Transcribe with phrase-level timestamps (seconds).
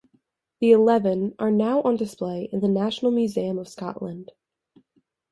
[0.61, 4.31] The eleven are now on display in the National Museum of Scotland.